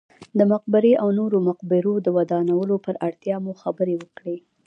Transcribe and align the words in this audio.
د 0.37 0.39
مقبرې 0.51 0.93
او 1.01 1.07
نورو 1.19 1.37
مقبرو 1.49 1.93
د 2.01 2.07
ودانولو 2.17 2.75
پر 2.85 2.93
اړتیا 3.07 3.35
مو 3.43 3.53
خبرې 3.61 3.95
وکړې. 4.01 4.37